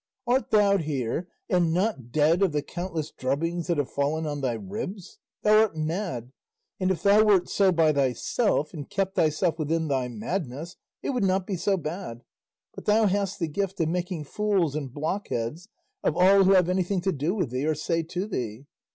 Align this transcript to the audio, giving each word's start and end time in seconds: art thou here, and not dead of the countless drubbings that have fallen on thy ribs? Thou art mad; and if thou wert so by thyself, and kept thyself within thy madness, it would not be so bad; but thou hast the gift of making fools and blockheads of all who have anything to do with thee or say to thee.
art 0.25 0.49
thou 0.49 0.77
here, 0.77 1.27
and 1.47 1.71
not 1.75 2.11
dead 2.11 2.41
of 2.41 2.53
the 2.53 2.63
countless 2.63 3.11
drubbings 3.11 3.67
that 3.67 3.77
have 3.77 3.87
fallen 3.91 4.25
on 4.25 4.41
thy 4.41 4.53
ribs? 4.53 5.19
Thou 5.43 5.59
art 5.59 5.77
mad; 5.77 6.31
and 6.79 6.89
if 6.89 7.03
thou 7.03 7.23
wert 7.23 7.47
so 7.47 7.71
by 7.71 7.93
thyself, 7.93 8.73
and 8.73 8.89
kept 8.89 9.13
thyself 9.13 9.59
within 9.59 9.89
thy 9.89 10.07
madness, 10.07 10.75
it 11.03 11.11
would 11.11 11.23
not 11.23 11.45
be 11.45 11.55
so 11.55 11.77
bad; 11.77 12.23
but 12.73 12.85
thou 12.85 13.05
hast 13.05 13.37
the 13.37 13.47
gift 13.47 13.79
of 13.79 13.89
making 13.89 14.23
fools 14.23 14.75
and 14.75 14.91
blockheads 14.91 15.67
of 16.03 16.17
all 16.17 16.45
who 16.45 16.53
have 16.53 16.67
anything 16.67 17.01
to 17.01 17.11
do 17.11 17.35
with 17.35 17.51
thee 17.51 17.67
or 17.67 17.75
say 17.75 18.01
to 18.01 18.25
thee. 18.25 18.65